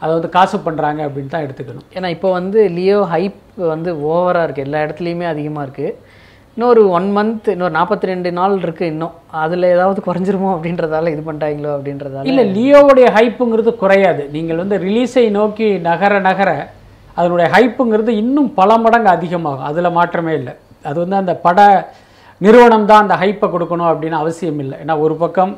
அதை 0.03 0.11
வந்து 0.17 0.31
காசு 0.39 0.57
பண்ணுறாங்க 0.65 1.01
அப்படின்னு 1.09 1.33
தான் 1.35 1.47
எடுத்துக்கணும். 1.47 1.87
ஏன்னா 1.97 2.09
இப்போ 2.17 2.31
வந்து 2.39 2.61
லியோ 2.79 2.99
ஹைப் 3.15 3.41
வந்து 3.75 3.91
ஓவராக 4.09 4.47
இருக்குது 4.47 4.67
எல்லா 4.69 4.81
இடத்துலையுமே 4.87 5.29
அதிகமாக 5.35 5.67
இருக்குது 5.67 5.93
இன்னொரு 6.57 6.83
ஒன் 6.97 7.07
மந்த் 7.15 7.49
இன்னொரு 7.53 7.75
நாற்பத்தி 7.77 8.07
ரெண்டு 8.11 8.31
நாள் 8.37 8.53
இருக்குது 8.65 8.91
இன்னும். 8.93 9.15
அதில் 9.45 9.65
ஏதாவது 9.75 10.01
குறைஞ்சிருமோ 10.07 10.51
அப்படின்றதால 10.57 11.11
இது 11.15 11.23
பண்ணிட்டாங்களோ 11.29 11.71
அப்படின்றதால. 11.77 12.25
இல்லை 12.31 12.45
லியோவுடைய 12.57 13.07
ஹைப்புங்கிறது 13.17 13.71
குறையாது. 13.83 14.23
நீங்கள் 14.35 14.61
வந்து 14.63 14.77
ரிலீஸை 14.85 15.25
நோக்கி 15.39 15.69
நகர 15.89 16.21
நகர 16.29 16.51
அதனுடைய 17.19 17.47
ஹைப்புங்கிறது 17.55 18.13
இன்னும் 18.23 18.51
பல 18.61 18.77
மடங்கு 18.85 19.11
அதிகமாகும். 19.17 19.67
அதில் 19.71 19.97
மாற்றமே 19.99 20.35
இல்லை. 20.41 20.55
அது 20.91 20.97
வந்து 21.05 21.19
அந்த 21.23 21.35
பட 21.47 21.59
நிறுவனம் 22.41 22.87
தான் 22.91 23.03
அந்த 23.05 23.17
ஹைப்பை 23.23 23.49
கொடுக்கணும் 23.55 23.91
அப்படின்னு 23.91 24.17
அவசியம் 24.23 24.61
இல்லை. 24.65 24.79
ஏன்னா 24.85 24.97
ஒரு 25.07 25.17
பக்கம் 25.25 25.53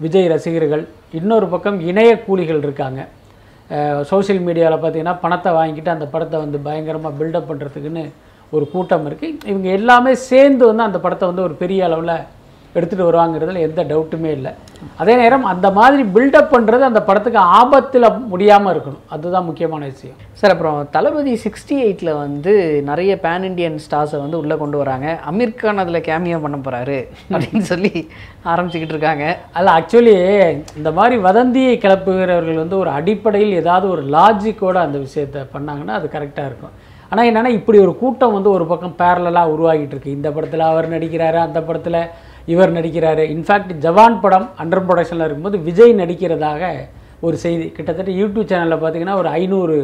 விஜய் 0.00 0.28
ரசிகர்கள் 0.34 0.84
இன்னொரு 1.20 1.46
பக்கம் 1.54 1.78
இணைய 1.90 2.10
கூலிகள் 2.26 2.62
இருக்காங்க. 2.66 3.00
சோஷியல் 4.10 4.42
மீடியாவில் 4.46 4.80
பார்த்தீங்கன்னா 4.82 5.16
பணத்தை 5.24 5.50
வாங்கிட்டு 5.60 5.90
அந்த 5.96 6.06
படத்தை 6.14 6.36
வந்து 6.44 6.58
பயங்கரமாக 6.66 7.16
பில்டப் 7.20 7.48
பண்ணுறதுக்குன்னு 7.50 8.04
ஒரு 8.56 8.64
கூட்டம் 8.74 9.08
இருக்குது 9.08 9.48
இவங்க 9.50 9.68
எல்லாமே 9.78 10.14
சேர்ந்து 10.30 10.64
வந்து 10.70 10.88
அந்த 10.88 11.00
படத்தை 11.06 11.26
வந்து 11.30 11.46
ஒரு 11.48 11.56
பெரிய 11.64 11.88
அளவில் 11.88 12.16
எடுத்துகிட்டு 12.76 13.06
வருவாங்கிறதுல 13.06 13.62
எந்த 13.66 13.80
டவுட்டுமே 13.88 14.30
இல்லை. 14.36 14.50
அதே 15.00 15.14
நேரம் 15.20 15.44
அந்த 15.50 15.66
மாதிரி 15.78 16.02
பில்டப் 16.14 16.52
பண்ணுறது 16.52 16.84
அந்த 16.88 17.00
படத்துக்கு 17.08 17.40
ஆபத்தில் 17.58 18.06
முடியாமல் 18.30 18.72
இருக்கணும். 18.74 19.02
அதுதான் 19.14 19.46
முக்கியமான 19.48 19.82
விஷயம். 19.90 20.16
சார் 20.40 20.52
அப்புறம் 20.54 20.78
தளபதி 20.94 21.34
சிக்ஸ்டி 21.42 21.76
எயிட்டில் 21.86 22.12
வந்து 22.22 22.52
நிறைய 22.90 23.14
பேன் 23.24 23.44
இண்டியன் 23.48 23.78
ஸ்டார்ஸை 23.84 24.20
வந்து 24.22 24.40
உள்ளே 24.42 24.56
கொண்டு 24.62 24.78
வராங்க. 24.82 25.08
அமீர் 25.30 25.54
கான் 25.62 25.82
அதில் 25.84 26.06
கேமியோ 26.08 26.38
பண்ண 26.44 26.58
போகிறாரு 26.66 26.98
அப்படின்னு 27.32 27.66
சொல்லி 27.72 27.92
ஆரம்பிச்சுக்கிட்டு 28.52 28.96
இருக்காங்க. 28.96 29.26
அல்ல 29.58 29.74
ஆக்சுவலி 29.80 30.16
இந்த 30.80 30.92
மாதிரி 31.00 31.18
வதந்தியை 31.28 31.74
கிளப்புகிறவர்கள் 31.84 32.62
வந்து 32.64 32.78
ஒரு 32.82 32.92
அடிப்படையில் 33.00 33.60
ஏதாவது 33.62 33.88
ஒரு 33.96 34.04
லாஜிக்கோட 34.16 34.78
அந்த 34.86 35.00
விஷயத்தை 35.06 35.42
பண்ணாங்கன்னா 35.56 35.96
அது 36.00 36.08
கரெக்டாக 36.16 36.50
இருக்கும். 36.52 36.76
ஆனால் 37.12 37.28
என்னென்னா 37.30 37.50
இப்படி 37.58 37.78
ஒரு 37.84 37.92
கூட்டம் 38.02 38.34
வந்து 38.36 38.50
ஒரு 38.56 38.64
பக்கம் 38.72 38.94
பேரலாக 39.00 39.52
உருவாகிட்டு 39.54 39.94
இருக்கு. 39.94 40.16
இந்த 40.18 40.28
படத்தில் 40.34 40.70
அவர் 40.72 40.86
நடிக்கிறாரு 40.94 41.38
அந்த 41.46 41.58
படத்தில் 41.68 41.98
இவர் 42.52 42.72
நடிக்கிறாரு. 42.76 43.24
இன்ஃபேக்ட் 43.34 43.72
ஜவான் 43.84 44.16
படம் 44.22 44.46
அண்டர் 44.62 44.84
ப்ரொடக்ஷனில் 44.86 45.24
இருக்கும்போது 45.26 45.58
விஜய் 45.68 45.92
நடிக்கிறதாக 46.02 46.70
ஒரு 47.26 47.36
செய்தி. 47.44 47.66
கிட்டத்தட்ட 47.76 48.12
யூடியூப் 48.20 48.48
சேனலில் 48.52 48.80
பார்த்தீங்கன்னா 48.82 49.16
ஒரு 49.22 49.28
ஐநூறு 49.40 49.76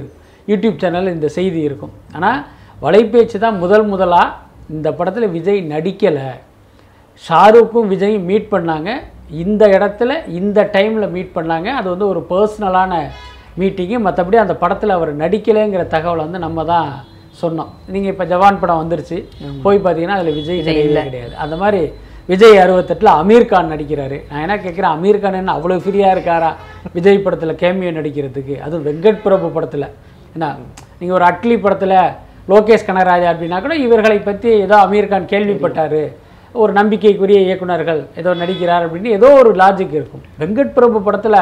யூடியூப் 0.51 0.81
சேனலில் 0.85 1.15
இந்த 1.17 1.29
செய்தி 1.39 1.61
இருக்கும். 1.69 1.93
ஆனால் 2.17 2.41
வலைபேச்சு 2.85 3.39
தான் 3.45 3.61
முதல் 3.65 3.87
முதலாக 3.93 4.35
இந்த 4.77 4.89
படத்தில் 4.99 5.35
விஜய் 5.37 5.61
நடிக்கலை. 5.75 6.29
ஷாருக்கும் 7.27 7.91
விஜயும் 7.93 8.27
மீட் 8.31 8.53
பண்ணாங்க. 8.55 8.91
இந்த 9.45 9.63
இடத்துல 9.77 10.11
இந்த 10.41 10.59
டைமில் 10.77 11.13
மீட் 11.17 11.37
பண்ணாங்க. 11.37 11.69
அது 11.79 11.89
வந்து 11.95 12.07
ஒரு 12.13 12.23
பர்சனலான 12.33 12.93
மீட்டிங்கு 13.61 13.97
மற்றபடி 14.07 14.37
அந்த 14.43 14.55
படத்தில் 14.65 14.97
அவர் 14.97 15.11
நடிக்கலைங்கிற 15.23 15.85
தகவலை 15.95 16.23
வந்து 16.27 16.41
நம்ம 16.47 16.65
தான் 16.73 16.91
சொன்னோம். 17.43 17.71
நீங்கள் 17.95 18.13
இப்போ 18.13 18.25
ஜவான் 18.33 18.61
படம் 18.61 18.81
வந்துருச்சு. 18.83 19.17
போய் 19.65 19.79
பார்த்தீங்கன்னா 19.85 20.19
அதில் 20.19 20.37
விஜய் 20.39 20.63
கிடையவே 20.69 21.03
கிடையாது. 21.09 21.35
அந்த 21.45 21.57
மாதிரி 21.63 21.81
விஜய் 22.31 22.61
அறுபத்தெட்டில் 22.63 23.11
அமீர் 23.21 23.51
கான் 23.51 23.73
நடிக்கிறாரு. 23.73 24.17
நான் 24.31 24.43
என்ன 24.45 24.57
கேட்குறேன் 24.65 24.95
அமீர் 24.97 25.21
கான் 25.23 25.39
என்ன 25.41 25.53
அவ்வளோ 25.59 25.77
ஃப்ரீயாக 25.85 26.15
இருக்காரா? 26.17 26.51
விஜய் 26.97 27.25
படத்தில் 27.27 27.59
கேமியோ 27.63 27.93
நடிக்கிறதுக்கு. 27.99 28.57
அதுவும் 28.65 28.87
வெங்கட் 28.89 29.23
பிரபு 29.27 29.49
படத்தில். 29.57 29.87
என்ன? 30.35 30.49
நீங்கள் 31.01 31.17
ஒரு 31.19 31.27
அட்லி 31.31 31.57
படத்தில் 31.67 31.99
லோகேஷ் 32.53 32.87
கனகராஜா 32.89 33.29
அப்படின்னா 33.33 33.61
கூட 33.67 33.75
இவர்களை 33.87 34.19
பற்றி 34.29 34.51
ஏதோ 34.67 34.77
அமீர் 34.85 35.11
கான் 35.13 35.31
கேள்விப்பட்டார். 35.33 36.03
ஒரு 36.63 36.73
நம்பிக்கைக்குரிய 36.79 37.39
இயக்குனர்கள் 37.47 38.01
ஏதோ 38.21 38.31
நடிக்கிறார் 38.43 38.85
அப்படின்னு 38.87 39.11
ஏதோ 39.19 39.29
ஒரு 39.41 39.51
லாஜிக் 39.63 39.97
இருக்கும். 39.99 40.23
வெங்கட் 40.43 40.77
பிரபு 40.77 40.99
படத்தில் 41.09 41.41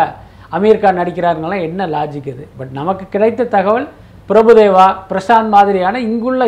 அமீர் 0.57 0.83
கான் 0.83 1.01
நடிக்கிறாருங்களாம் 1.03 1.67
என்ன 1.69 1.87
லாஜிக் 1.95 2.29
இது? 2.33 2.45
பட் 2.59 2.73
நமக்கு 2.81 3.05
கிடைத்த 3.15 3.47
தகவல் 3.55 3.87
பிரபுதேவா 4.31 4.87
பிரசாந்த் 5.11 5.55
மாதிரியான 5.57 6.01
இங்குள்ள 6.11 6.45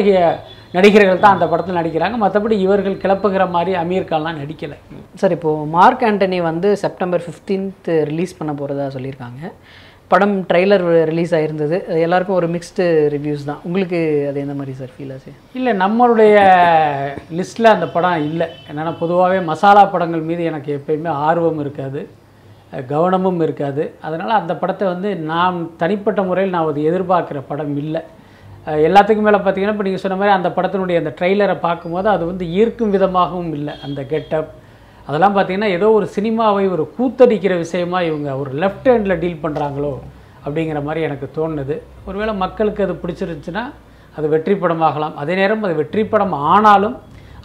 நடிகர்கள் 0.76 1.20
தான் 1.24 1.34
அந்த 1.36 1.46
படத்தில் 1.50 1.78
நடிக்கிறாங்க. 1.80 2.16
மற்றபடி 2.22 2.54
இவர்கள் 2.64 3.02
கிளப்புகிற 3.02 3.42
மாதிரி 3.56 3.72
அமீர் 3.82 4.08
கான்லாம் 4.10 4.40
நடிக்கலை. 4.42 4.76
சார் 5.20 5.34
இப்போது 5.36 5.68
மார்க் 5.76 6.04
ஆண்டனி 6.08 6.38
வந்து 6.48 6.70
செப்டம்பர் 6.82 7.22
15th 7.28 7.88
ரிலீஸ் 8.10 8.38
பண்ண 8.40 8.52
போகிறதா 8.58 8.88
சொல்லியிருக்காங்க. 8.96 9.52
படம் 10.12 10.36
ட்ரைலர் 10.50 10.84
ரிலீஸ் 11.10 11.32
ஆயிருந்தது. 11.38 11.76
அது 11.88 11.98
எல்லாருக்கும் 12.04 12.38
ஒரு 12.40 12.48
மிக்ஸ்டு 12.52 12.84
ரிவ்யூஸ் 13.14 13.48
தான். 13.48 13.58
உங்களுக்கு 13.66 13.98
அது 14.28 14.38
எந்த 14.44 14.54
மாதிரி 14.60 14.76
சார் 14.78 14.92
ஃபீல் 14.94 15.10
ஆச்சு 15.14 15.32
இல்லை 15.58 15.72
நம்மளுடைய 15.84 16.36
லிஸ்ட்டில் 17.38 17.74
அந்த 17.74 17.88
படம் 17.96 18.24
இல்லை. 18.30 18.46
என்னென்னா 18.70 18.94
பொதுவாகவே 19.02 19.40
மசாலா 19.50 19.82
படங்கள் 19.94 20.28
மீது 20.30 20.44
எனக்கு 20.52 20.70
எப்பயுமே 20.78 21.12
ஆர்வம் 21.28 21.60
இருக்காது. 21.64 22.02
கவனமும் 22.92 23.40
இருக்காது. 23.46 23.82
அதனால் 24.06 24.38
அந்த 24.40 24.52
படத்தை 24.60 24.86
வந்து 24.92 25.10
நான் 25.32 25.58
தனிப்பட்ட 25.82 26.22
முறையில் 26.28 26.54
நான் 26.54 26.70
அது 26.72 26.82
எதிர்பார்க்குற 26.90 27.40
படம் 27.50 27.76
இல்லை. 27.82 28.02
எல்லாத்துக்கும் 28.88 29.26
மேலே 29.28 29.38
பார்த்தீங்கன்னா 29.42 29.74
இப்போ 29.74 29.86
நீங்கள் 29.86 30.02
சொன்ன 30.04 30.18
மாதிரி 30.20 30.34
அந்த 30.38 30.48
படத்தினுடைய 30.56 30.96
அந்த 31.02 31.12
ட்ரெய்லரை 31.18 31.56
பார்க்கும்போது 31.66 32.08
அது 32.14 32.24
வந்து 32.30 32.46
ஈர்க்கும் 32.58 32.94
விதமாகவும் 32.96 33.52
இல்லை. 33.58 33.74
அந்த 33.86 34.00
கெட்டப். 34.12 34.50
அதெல்லாம் 35.08 35.34
பார்த்தீங்கன்னா 35.36 35.70
ஏதோ 35.76 35.86
ஒரு 35.98 36.06
சினிமாவை 36.16 36.64
ஒரு 36.74 36.84
கூத்தடிக்கிற 36.96 37.54
விஷயமா 37.64 37.98
இவங்க 38.08 38.30
ஒரு 38.42 38.50
லெஃப்ட் 38.62 38.88
ஹேண்டில் 38.92 39.20
டீல் 39.22 39.42
பண்ணுறாங்களோ 39.44 39.92
அப்படிங்கிற 40.44 40.80
மாதிரி 40.88 41.00
எனக்கு 41.08 41.26
தோணுது. 41.38 41.76
ஒருவேளை 42.08 42.34
மக்களுக்கு 42.44 42.84
அது 42.86 42.96
பிடிச்சிருந்துச்சுன்னா 43.02 43.64
அது 44.18 44.28
வெற்றி 44.34 44.54
படமாகலாம். 44.60 45.16
அதே 45.22 45.34
நேரம் 45.40 45.64
அது 45.66 45.74
வெற்றி 45.80 46.02
படம் 46.12 46.36
ஆனாலும் 46.52 46.96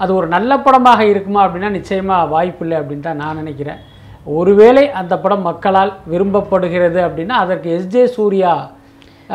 அது 0.04 0.12
ஒரு 0.20 0.28
நல்ல 0.36 0.52
படமாக 0.68 1.02
இருக்குமா 1.14 1.42
அப்படின்னா 1.46 1.72
நிச்சயமாக 1.80 2.32
வாய்ப்பில்லை 2.36 2.78
அப்படின்னு 2.82 3.08
தான் 3.08 3.22
நான் 3.24 3.42
நினைக்கிறேன். 3.42 3.82
ஒருவேளை 4.26 4.92
அந்த 4.92 5.20
படம் 5.20 5.42
மக்களால் 5.42 5.98
விரும்பப்படுகிறது 6.12 7.00
அப்படின்னா 7.08 7.30
அதற்கு 7.30 7.80
எஸ்ஜே 7.80 8.06
சூர்யா 8.06 8.72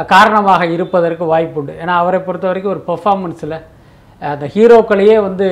காரணமாக 0.07 0.67
இருப்பதற்கு 0.67 1.39
வாய்ப்புண்டு. 1.39 1.73
ஏன்னா 1.83 1.97
அவரை 2.03 2.21
பொறுத்த 2.21 2.47
வரைக்கும் 2.47 2.83
ஒரு 2.87 3.01
பெர்ஃபார்மன்ஸில் 3.01 3.61
அந்த 4.21 4.47
ஹீரோக்களையே 4.47 5.21
வந்து 5.21 5.49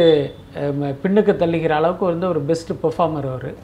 ம- 0.54 0.94
பின்னுக்கு 1.02 1.32
தள்ளுகிற 1.32 1.68
அளவுக்கு 1.68 2.04
வந்து 2.04 2.28
ஒரு 2.28 2.40
பெஸ்ட் 2.40 2.72
பெர்ஃபார்மர் 2.72 3.28
அவர். 3.28 3.54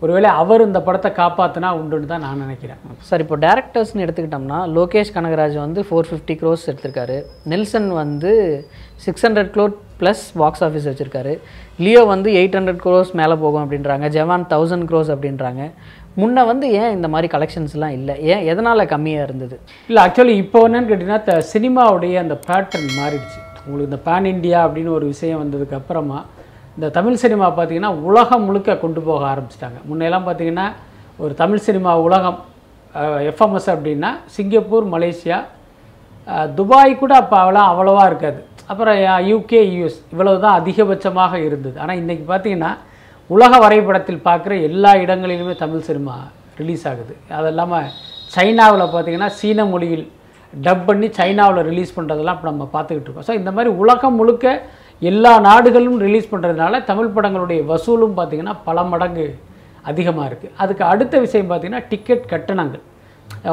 ஒருவேளை 0.00 0.30
அவர் 0.30 0.60
இந்த 0.60 0.80
படத்தை 0.80 1.10
காப்பாற்றினா 1.10 1.76
உண்டுன்னு 1.80 2.06
தான் 2.06 2.20
நான் 2.20 2.38
நினைக்கிறேன். 2.38 2.76
சார் 2.98 3.20
இப்போ 3.20 3.36
டேரக்டர்ஸ்னு 3.36 3.96
எடுத்துக்கிட்டோம்னா 3.96 4.68
லோகேஷ் 4.76 5.14
கனகராஜ் 5.14 5.58
வந்து 5.58 5.86
ஃபோர் 5.90 6.04
ஃபிஃப்டி 6.10 6.30
க்ரோஸ் 6.30 6.66
எடுத்திருக்காரு. 6.66 7.22
நெல்சன் 7.44 7.88
வந்து 7.88 8.64
six 8.96 9.26
hundred 9.26 9.52
clocked 9.56 9.74
plus 10.00 10.22
box 10.40 10.62
office 10.66 10.88
வச்சுருக்காரு. 10.90 11.32
லியோ 11.84 12.02
வந்து 12.12 12.30
எயிட் 12.40 12.56
ஹண்ட்ரட் 12.58 12.82
க்ரோஸ் 12.84 13.12
மேலே 13.20 13.36
போகும் 13.44 13.62
அப்படின்றாங்க. 13.64 14.08
ஜவான் 14.16 14.46
தௌசண்ட் 14.52 14.86
க்ரோஸ் 14.90 15.12
அப்படின்றாங்க. 15.14 15.62
முன்ன 16.20 16.44
வந்து 16.50 16.66
ஏன் 16.80 16.94
இந்த 16.96 17.08
மாதிரி 17.12 17.28
கலெக்ஷன்ஸ்லாம் 17.34 17.94
இல்லை? 17.98 18.14
ஏன் 18.32 18.42
எதனால் 18.52 18.90
கம்மியாக 18.92 19.26
இருந்தது? 19.28 19.56
இல்லை 19.90 20.00
ஆக்சுவலி 20.06 20.34
இப்போ 20.44 20.58
என்னன்னு 20.68 20.90
கேட்டிங்கன்னா 20.90 21.38
சினிமாவுடைய 21.52 22.14
அந்த 22.24 22.36
பேட்டர்ன் 22.48 22.90
மாறிடுச்சு. 23.00 23.40
உங்களுக்கு 23.64 23.90
இந்த 23.90 24.00
பேன் 24.08 24.28
இண்டியா 24.34 24.58
அப்படின்னு 24.66 24.92
ஒரு 24.98 25.06
விஷயம் 25.14 25.40
வந்ததுக்கு 25.42 25.78
அப்புறமா 25.80 26.18
இந்த 26.76 26.88
தமிழ் 26.96 27.22
சினிமா 27.22 27.46
பார்த்திங்கன்னா 27.56 27.92
உலகம் 28.08 28.44
முழுக்க 28.48 28.76
கொண்டு 28.84 29.00
போக 29.08 29.22
ஆரம்பிச்சிட்டாங்க. 29.32 29.78
முன்னையெல்லாம் 29.88 30.26
பார்த்தீங்கன்னா 30.28 30.66
ஒரு 31.24 31.32
தமிழ் 31.40 31.64
சினிமா 31.68 31.92
உலகம் 32.06 32.38
எஃப்எம்எஸ் 33.30 33.68
அப்படின்னா 33.72 34.10
சிங்கப்பூர் 34.34 34.86
மலேசியா 34.94 35.38
துபாய் 36.58 36.92
கூட 37.02 37.12
அப்போ 37.22 37.36
அவ்வளோ 37.42 37.62
அவ்வளோவா 37.70 38.04
இருக்காது. 38.10 38.40
அப்புறம் 38.70 38.98
யூகே 39.30 39.60
யூஎஸ் 39.74 39.98
இவ்வளவு 40.12 40.42
தான் 40.44 40.56
அதிகபட்சமாக 40.60 41.34
இருந்தது. 41.48 41.76
ஆனால் 41.82 41.98
இன்றைக்கி 42.02 42.24
பார்த்தீங்கன்னா 42.32 42.70
உலக 43.30 43.52
வரைபடத்தில் 43.64 44.24
பார்க்குற 44.28 44.52
எல்லா 44.68 44.92
இடங்களிலுமே 45.04 45.54
தமிழ் 45.64 45.86
சினிமா 45.88 46.14
ரிலீஸ் 46.60 46.84
ஆகுது. 46.90 47.14
அது 47.38 47.48
இல்லாமல் 47.52 47.88
சைனாவில் 48.36 48.84
பார்த்தீங்கன்னா 48.94 49.30
சீன 49.40 49.64
மொழியில் 49.72 50.04
டப் 50.52 50.84
பண்ணி 50.88 51.08
சைனாவில் 51.18 51.66
ரிலீஸ் 51.70 51.96
பண்ணுறதெல்லாம் 51.96 52.36
இப்போ 52.38 52.48
நம்ம 52.52 52.64
பார்த்துக்கிட்டு 52.74 53.08
இருக்கோம். 53.08 53.26
ஸோ 53.28 53.34
இந்த 53.40 53.50
மாதிரி 53.56 53.70
உலகம் 53.82 54.16
முழுக்க 54.20 54.54
எல்லா 55.10 55.32
நாடுகளும் 55.48 55.98
ரிலீஸ் 56.06 56.32
பண்ணுறதுனால 56.32 56.80
தமிழ் 56.88 57.12
படங்களுடைய 57.16 57.60
வசூலும் 57.72 58.16
பார்த்திங்கன்னா 58.18 58.54
பல 58.68 58.82
மடங்கு 58.92 59.26
அதிகமாக 59.90 60.26
இருக்குது 60.30 60.54
அதுக்கு 60.62 60.82
அடுத்த 60.92 61.14
விஷயம் 61.26 61.48
பார்த்திங்கன்னா 61.50 61.84
டிக்கெட் 61.92 62.24
கட்டணங்கள். 62.32 62.82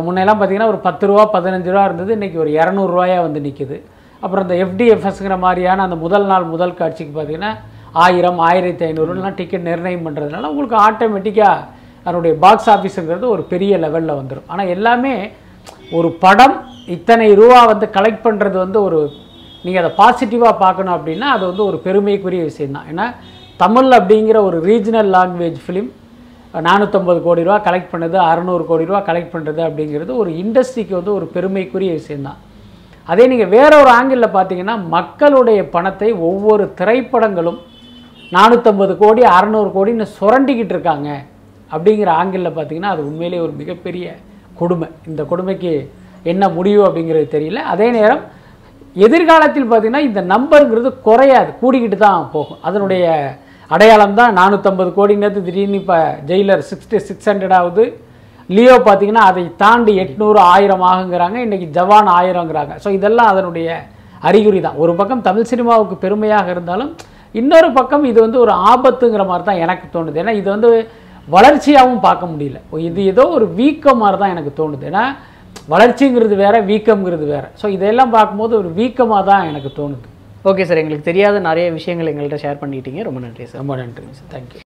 முன்னெல்லாம் 0.06 0.40
பார்த்தீங்கன்னா 0.40 0.72
ஒரு 0.74 0.80
பத்து 0.88 1.08
ரூபா 1.10 1.24
பதினஞ்சு 1.36 1.70
ரூபா 1.74 1.84
இருந்தது. 1.90 2.12
இன்றைக்கி 2.18 2.38
ஒரு 2.44 2.52
இரநூறுவாயா 2.60 3.20
வந்து 3.28 3.42
நிற்கிது 3.46 3.78
அப்புறம் 4.22 4.46
இந்த 4.46 4.56
எஃப்டிஎஃப்எஸ்ங்கிற 4.64 5.36
மாதிரியான 5.40 5.84
அந்த 5.84 5.98
முதல் 5.98 6.26
நாள் 6.26 6.46
முதல் 6.46 6.74
காட்சிக்கு 6.74 7.14
பார்த்தீங்கன்னா 7.14 7.52
ஆயிரம் 7.98 8.40
ஆயிரத்தி 8.48 8.84
ஐநூறுலாம் 8.86 9.36
டிக்கெட் 9.36 9.68
நிர்ணயம் 9.68 10.06
பண்ணுறதுனால 10.08 10.50
உங்களுக்கு 10.50 10.78
ஆட்டோமேட்டிக்காக 10.84 11.66
அதனுடைய 12.06 12.34
பாக்ஸ் 12.40 12.70
ஆஃபீஸுங்கிறது 12.70 13.28
ஒரு 13.28 13.44
பெரிய 13.44 13.74
லெவலில் 13.78 14.20
வந்துடும் 14.20 14.48
ஆனால் 14.48 14.72
எல்லாமே 14.76 15.14
ஒரு 15.92 16.10
படம் 16.20 16.56
இத்தனை 16.88 17.28
ரூபா 17.36 17.60
வந்து 17.66 17.86
கலெக்ட் 17.90 18.26
பண்ணுறது 18.26 18.58
வந்து 18.58 18.80
ஒரு 18.82 19.00
நீங்கள் 19.64 19.82
அதை 19.84 19.92
பாசிட்டிவாக 19.98 20.56
பார்க்கணும் 20.58 20.96
அப்படின்னா 20.98 21.28
அது 21.28 21.44
வந்து 21.46 21.64
ஒரு 21.66 21.78
பெருமைக்குரிய 21.78 22.42
விஷயந்தான் 22.44 22.90
ஏன்னா 22.90 23.06
தமிழ் 23.60 23.90
அப்படிங்கிற 23.92 24.38
ஒரு 24.42 24.58
ரீஜனல் 24.64 25.10
லாங்குவேஜ் 25.16 25.60
ஃபிலிம் 25.64 25.90
நானூற்றம்பது 26.62 27.20
கோடி 27.22 27.42
ரூபா 27.44 27.58
கலெக்ட் 27.66 27.94
பண்ணுது 27.94 28.18
அறநூறு 28.26 28.64
கோடி 28.66 28.84
ரூபா 28.86 29.02
கலெக்ட் 29.08 29.34
பண்ணுறது 29.34 29.62
அப்படிங்கிறது 29.66 30.12
ஒரு 30.16 30.30
இண்டஸ்ட்ரிக்கு 30.44 30.94
வந்து 30.94 31.12
ஒரு 31.14 31.26
பெருமைக்குரிய 31.34 31.92
விஷயந்தான் 31.94 32.40
அதே 33.12 33.26
நீங்கள் 33.32 33.52
வேற 33.56 33.72
ஒரு 33.82 33.92
ஆங்கிளில் 33.98 34.36
பார்த்தீங்கன்னா 34.36 34.76
மக்களுடைய 34.96 35.60
பணத்தை 35.76 36.10
ஒவ்வொரு 36.30 36.64
திரைப்படங்களும் 36.80 37.60
நானூற்றம்பது 38.36 38.94
கோடி 39.02 39.22
அறநூறு 39.36 39.70
கோடின்னு 39.76 40.06
சுரண்டிக்கிட்டு 40.18 40.74
இருக்காங்க. 40.76 41.10
அப்படிங்கிற 41.72 42.10
ஆங்கிளில் 42.22 42.56
பார்த்தீங்கன்னா 42.58 42.92
அது 42.96 43.02
உண்மையிலேயே 43.10 43.44
ஒரு 43.46 43.54
மிகப்பெரிய 43.62 44.16
கொடுமை. 44.60 44.88
இந்த 45.10 45.22
கொடுமைக்கு 45.32 45.72
என்ன 46.32 46.44
முடிவு 46.58 46.82
அப்படிங்கிறது 46.88 47.28
தெரியல. 47.36 47.62
அதே 47.74 47.88
நேரம் 47.98 48.24
எதிர்காலத்தில் 49.06 49.70
பார்த்திங்கன்னா 49.72 50.08
இந்த 50.10 50.22
நம்பருங்கிறது 50.34 50.90
குறையாது. 51.08 51.50
கூடிக்கிட்டு 51.62 51.98
தான் 52.06 52.30
போகும். 52.36 52.62
அதனுடைய 52.68 53.06
அடையாளம் 53.76 54.18
தான் 54.20 54.36
நானூற்றம்பது 54.40 54.92
கோடிங்கிறது 54.98 55.42
திடீர்னு 55.48 55.80
இப்போ 55.82 55.98
ஜெயிலர் 56.30 56.64
சிக்ஸ்டி 56.70 57.00
சிக்ஸ் 57.08 57.30
ஹண்ட்ரட் 57.32 57.56
ஆகுது. 57.60 57.86
லியோ 58.56 58.76
பார்த்தீங்கன்னா 58.88 59.24
அதை 59.30 59.44
தாண்டி 59.62 59.94
எட்நூறு 60.04 60.40
ஆயிரம் 60.54 60.84
ஆகுங்கிறாங்க. 60.90 61.38
இன்றைக்கி 61.46 61.68
ஜவான் 61.78 62.10
ஆயிரங்கிறாங்க. 62.18 62.74
ஸோ 62.84 62.90
இதெல்லாம் 62.98 63.32
அதனுடைய 63.32 63.70
அறிகுறி 64.28 64.60
தான். 64.66 64.78
ஒரு 64.84 64.94
பக்கம் 65.00 65.24
தமிழ் 65.28 65.50
சினிமாவுக்கு 65.52 65.96
பெருமையாக 66.04 66.48
இருந்தாலும் 66.56 66.92
இன்னொரு 67.40 67.70
பக்கம் 67.78 68.06
இது 68.12 68.20
வந்து 68.26 68.40
ஒரு 68.44 68.54
ஆபத்துங்கிற 68.72 69.24
மாதிரி 69.32 69.46
தான் 69.50 69.62
எனக்கு 69.66 69.88
தோணுது. 69.96 70.20
ஏன்னா 70.24 70.34
இது 70.42 70.48
வந்து 70.56 70.70
வளர்ச்சியாகவும் 71.36 72.04
பார்க்க 72.06 72.32
முடியல. 72.34 72.60
இது 72.90 73.02
ஏதோ 73.14 73.24
ஒரு 73.38 73.48
வீக்கம் 73.60 74.02
மாதிரி 74.04 74.20
தான் 74.22 74.34
எனக்கு 74.36 74.54
தோணுது. 74.60 74.86
ஏன்னா 74.92 75.04
வளர்ச்சிங்கிறது 75.74 76.36
வேற 76.46 76.56
வீக்கம்ங்கிறது 76.70 77.26
வேற. 77.34 77.46
ஸோ 77.62 77.68
இதெல்லாம் 77.78 78.14
பார்க்கும்போது 78.16 78.56
ஒரு 78.62 78.72
வீக்கமாக 78.80 79.26
தான் 79.32 79.50
எனக்கு 79.52 79.72
தோணுது. 79.80 80.08
ஓகே 80.52 80.68
சார் 80.70 80.82
எங்களுக்கு 80.84 81.10
தெரியாத 81.10 81.42
நிறைய 81.50 81.68
விஷயங்கள் 81.80 82.12
எங்கள்கிட்ட 82.14 82.40
ஷேர் 82.46 82.62
பண்ணிட்டீங்க. 82.64 83.02
ரொம்ப 83.10 83.22
நன்றி 83.26 83.50
சார் 83.50 83.62
ரொம்ப 83.64 83.76
நன்றி 83.82 84.08
தேங்க்யூ 84.36 84.67